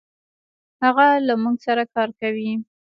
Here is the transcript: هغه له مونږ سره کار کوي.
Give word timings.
هغه 0.83 1.07
له 1.27 1.33
مونږ 1.41 1.57
سره 1.67 1.83
کار 1.95 2.09
کوي. 2.19 2.51